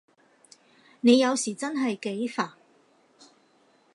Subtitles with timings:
[1.01, 2.53] 你有時真係幾煩